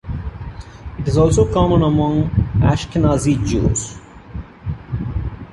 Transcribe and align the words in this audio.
It 0.97 1.07
is 1.07 1.15
also 1.15 1.45
common 1.53 1.83
among 1.83 2.27
Ashkenazi 2.63 3.45
Jews. 3.45 3.99